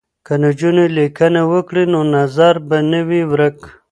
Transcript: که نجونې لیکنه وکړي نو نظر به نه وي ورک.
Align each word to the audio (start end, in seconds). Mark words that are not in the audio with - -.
که 0.25 0.33
نجونې 0.43 0.85
لیکنه 0.97 1.41
وکړي 1.51 1.83
نو 1.93 1.99
نظر 2.15 2.53
به 2.67 2.77
نه 2.91 3.01
وي 3.07 3.21
ورک. 3.31 3.57